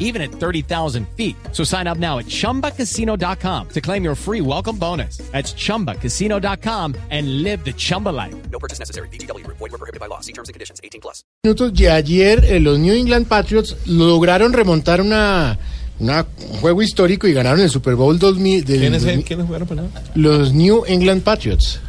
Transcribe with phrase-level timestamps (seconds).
[0.00, 1.36] even at 30,000 feet.
[1.52, 5.18] So sign up now at chumbacasino.com to claim your free welcome bonus.
[5.30, 8.34] That's chumbacasino.com and live the Chumba life.
[8.50, 9.08] No purchase necessary.
[9.12, 9.46] BGW.
[9.46, 10.20] Void were prohibited by law.
[10.20, 10.80] See terms and conditions.
[10.82, 11.22] 18 plus.
[11.44, 15.58] minutos y ayer eh, los New England Patriots lograron remontar una,
[16.00, 18.64] una- un juego histórico y ganaron el Super Bowl 2000.
[18.64, 19.24] del ¿Quiénes, 2000.
[19.24, 20.02] ¿Quiénes jugaron para nada?
[20.14, 21.80] Los New England Patriots.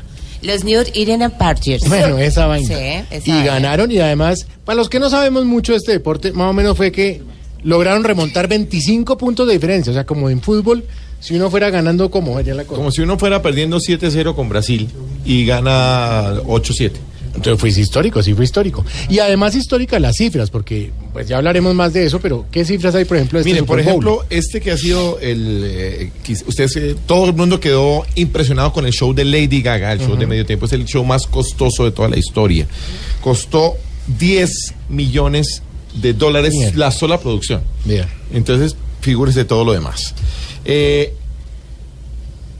[0.41, 1.87] Los New England Patriots.
[1.87, 2.67] Bueno, esa vaina.
[2.67, 2.73] Sí,
[3.11, 3.45] esa y vaina.
[3.45, 6.75] ganaron y además, para los que no sabemos mucho de este deporte, más o menos
[6.77, 7.21] fue que
[7.63, 9.91] lograron remontar 25 puntos de diferencia.
[9.91, 10.83] O sea, como en fútbol,
[11.19, 12.77] si uno fuera ganando, como allá la cosa.
[12.77, 14.89] Como si uno fuera perdiendo 7-0 con Brasil
[15.25, 16.91] y gana 8-7.
[17.33, 18.83] Entonces fue histórico, sí fue histórico.
[19.09, 22.93] Y además histórica las cifras, porque pues ya hablaremos más de eso, pero ¿qué cifras
[22.93, 24.03] hay, por ejemplo, de este Miren, por Super Bowl?
[24.03, 25.63] ejemplo, este que ha sido el...
[25.63, 26.11] eh,
[26.45, 30.17] ustedes, eh, todo el mundo quedó impresionado con el show de Lady Gaga, el show
[30.17, 30.65] de medio tiempo.
[30.65, 32.67] Es el show más costoso de toda la historia.
[33.21, 33.75] Costó
[34.19, 35.63] 10 millones
[35.93, 36.77] de dólares Bien.
[36.77, 37.61] la sola producción.
[37.85, 38.05] Bien.
[38.33, 40.13] Entonces, figúrese todo lo demás.
[40.65, 41.13] Eh,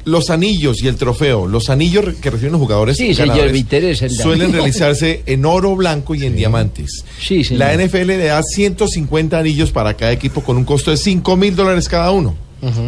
[0.06, 4.02] los anillos y el trofeo, los anillos que reciben los jugadores Sí, señor ganadores Viteres,
[4.02, 7.06] el suelen realizarse en oro blanco y en diamantes.
[7.20, 7.60] Sí, señor.
[7.60, 11.56] La NFL le da 150 anillos para cada equipo con un costo de 5 mil
[11.56, 12.36] dólares cada uno.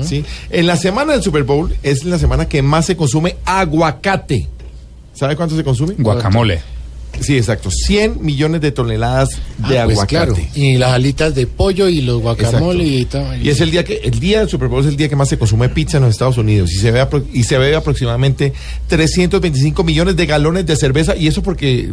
[0.03, 0.23] ¿sí?
[0.51, 4.47] En la semana del Super Bowl es la semana que más se consume aguacate.
[5.13, 5.95] ¿Sabe cuánto se consume?
[5.97, 6.61] Guacamole.
[7.21, 7.69] Sí, exacto.
[7.71, 9.29] 100 millones de toneladas
[9.69, 10.07] de Ah, pues aguacate.
[10.07, 10.35] claro.
[10.55, 13.41] Y las alitas de pollo y los guacamole y tal.
[13.45, 15.29] Y es el día que el día del Super Bowl es el día que más
[15.29, 18.51] se consume pizza en los Estados Unidos y se ve apro- y se bebe aproximadamente
[18.87, 21.89] 325 millones de galones de cerveza y eso porque eh,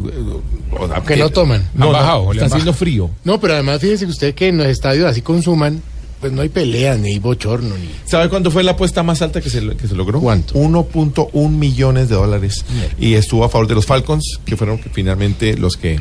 [1.06, 1.68] Que no toman.
[1.74, 3.10] No, Han no, bajado, le está haciendo frío.
[3.24, 5.82] No, pero además fíjese que usted que en los estadios así consuman,
[6.20, 7.88] pues no hay peleas, ni hay bochorno, ni...
[8.04, 10.20] ¿Sabe cuánto fue la apuesta más alta que se, que se logró?
[10.20, 10.54] ¿Cuánto?
[10.54, 12.64] 1.1 millones de dólares
[12.98, 15.98] y estuvo a favor de los Falcons que fueron que finalmente los que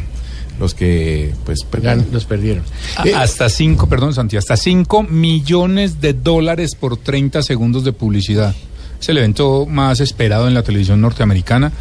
[0.59, 2.05] los que pues perdieron.
[2.11, 2.63] los perdieron.
[2.97, 7.93] A- Eh, Hasta 5, perdón, Santi, hasta 5 millones de dólares por 30 segundos de
[7.93, 8.53] publicidad.
[8.99, 11.71] Es el evento más esperado en la televisión norteamericana.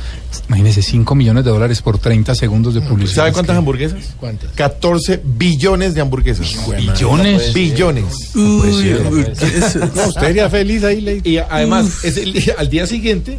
[0.49, 3.17] Imagínese, 5 millones de dólares por 30 segundos de publicidad.
[3.23, 4.15] ¿Sabe cuántas que- hamburguesas?
[4.21, 4.53] ¿Cuántas?
[4.53, 6.47] 14 billones de hamburguesas.
[6.69, 7.53] ¿Billones?
[7.53, 8.31] Billones.
[9.95, 11.21] No, usted sería feliz ahí, Lady.
[11.25, 13.39] Y además, es el día- al día siguiente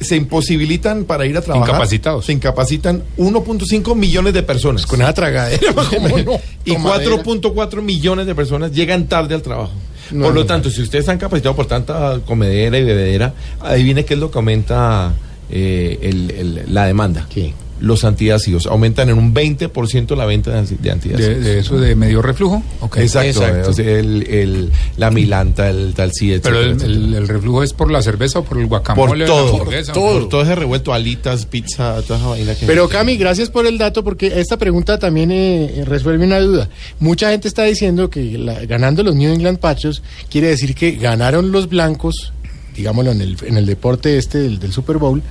[0.00, 1.68] se imposibilitan para ir a trabajar.
[1.68, 2.24] Incapacitados.
[2.24, 4.86] Se incapacitan 1.5 millones de personas.
[4.86, 6.40] Con esa tragadera, ¿cómo no?
[6.64, 7.16] y Tomadera.
[7.22, 9.72] 4.4 millones de personas llegan tarde al trabajo.
[10.12, 14.04] No, por lo no, tanto, si ustedes están capacitados por tanta comedera y bebedera, adivine
[14.04, 15.12] qué es lo que aumenta
[15.50, 17.26] eh, el- el- la demanda.
[17.28, 17.52] ¿Qué?
[17.80, 18.66] Los antiácidos.
[18.66, 21.28] Aumentan en un 20% la venta de, anti- de antiácidos.
[21.28, 22.62] De, de eso de medio reflujo.
[22.96, 23.42] Exacto.
[23.44, 23.82] Exacto.
[23.82, 26.92] el, el- la milanta, el talcí, Pero etcétera, el, etcétera.
[26.92, 29.12] el- el reflujo es por la cerveza o por el Por guacamole.
[29.12, 29.92] o la todo, hamburguesa?
[29.94, 32.66] por todo ese revuelto, alitas, pizza, toda esa vaina que...
[32.66, 36.68] Pero Cami, gracias por el dato porque esta pregunta también eh, resuelve una duda.
[36.98, 41.50] Mucha gente está diciendo que la- ganando los New England Patriots quiere decir que ganaron
[41.50, 42.32] los blancos,
[42.76, 45.22] digámoslo en el, en el deporte este del, del Super Bowl,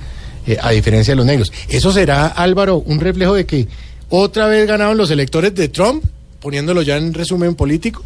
[0.50, 1.52] eh, a diferencia de los negros.
[1.68, 3.68] ¿Eso será, Álvaro, un reflejo de que
[4.08, 6.02] otra vez ganaron los electores de Trump,
[6.40, 8.02] poniéndolo ya en resumen político?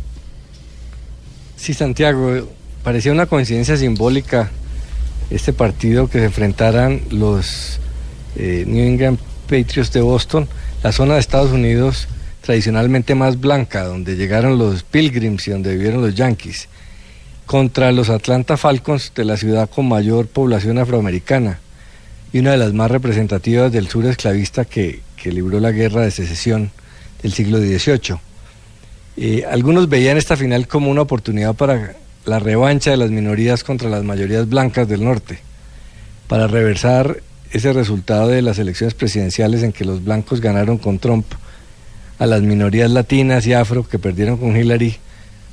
[1.57, 2.47] Sí, Santiago,
[2.83, 4.51] parecía una coincidencia simbólica
[5.31, 7.81] este partido que se enfrentaran los
[8.37, 9.19] eh, New England
[9.49, 10.47] Patriots de Boston,
[10.83, 12.09] la zona de Estados Unidos
[12.43, 16.69] tradicionalmente más blanca, donde llegaron los Pilgrims y donde vivieron los Yankees,
[17.47, 21.61] contra los Atlanta Falcons de la ciudad con mayor población afroamericana
[22.35, 26.11] y una de las más representativas del sur esclavista que, que libró la guerra de
[26.11, 26.73] secesión
[27.23, 28.19] del siglo XVIII.
[29.17, 31.95] Eh, algunos veían esta final como una oportunidad para
[32.25, 35.39] la revancha de las minorías contra las mayorías blancas del norte,
[36.27, 41.27] para reversar ese resultado de las elecciones presidenciales en que los blancos ganaron con Trump
[42.19, 44.97] a las minorías latinas y afro que perdieron con Hillary,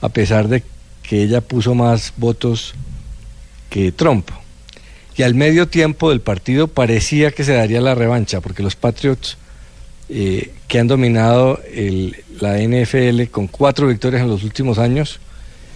[0.02, 0.64] a pesar de
[1.04, 2.74] que ella puso más votos
[3.70, 4.32] que Trump.
[5.24, 9.38] Al medio tiempo del partido parecía que se daría la revancha, porque los Patriots
[10.10, 11.62] eh, que han dominado
[12.40, 15.20] la NFL con cuatro victorias en los últimos años,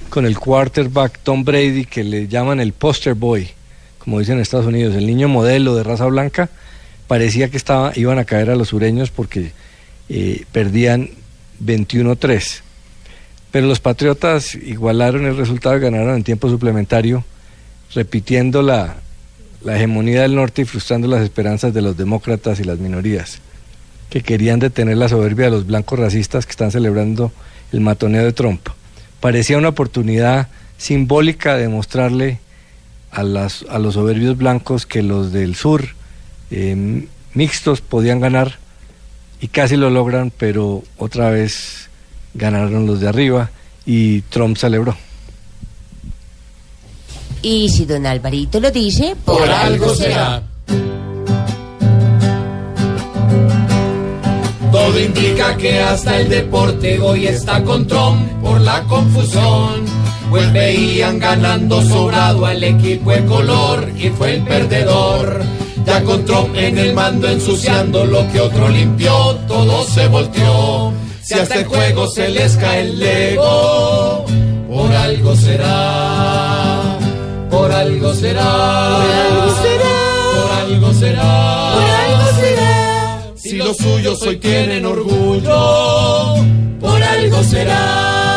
[0.09, 3.49] con el quarterback Tom Brady, que le llaman el poster boy,
[3.97, 6.49] como dicen en Estados Unidos, el niño modelo de raza blanca,
[7.07, 7.61] parecía que
[7.95, 9.51] iban a caer a los sureños porque
[10.09, 11.09] eh, perdían
[11.63, 12.61] 21-3.
[13.51, 17.23] Pero los Patriotas igualaron el resultado y ganaron en tiempo suplementario,
[17.93, 18.97] repitiendo la,
[19.65, 23.41] la hegemonía del norte y frustrando las esperanzas de los demócratas y las minorías.
[24.09, 27.33] que querían detener la soberbia de los blancos racistas que están celebrando
[27.73, 28.61] el matoneo de Trump.
[29.19, 30.47] Parecía una oportunidad
[30.77, 32.39] simbólica de mostrarle
[33.11, 35.83] a, las, a los soberbios blancos que los del sur
[36.51, 38.59] eh, mixtos podían ganar
[39.41, 41.89] y casi lo logran, pero otra vez
[42.35, 43.49] ganaron los de arriba
[43.85, 44.95] y Trump celebró.
[47.47, 50.41] Y si don Alvarito lo dice, Por algo será.
[54.71, 59.85] Todo indica que hasta el deporte hoy está con Trump por la confusión.
[60.31, 65.43] Pues veían ganando sobrado al equipo el color y fue el perdedor.
[65.85, 70.91] Ya con Trump en el mando ensuciando lo que otro limpió, todo se volteó.
[71.21, 74.25] Si hasta el juego se les cae el lego,
[74.67, 76.64] por algo será,
[77.55, 78.43] por algo será,
[79.01, 79.95] por algo será,
[80.35, 83.33] por algo será, por algo será.
[83.35, 86.35] Si los suyos hoy tienen orgullo,
[86.81, 88.34] por algo será.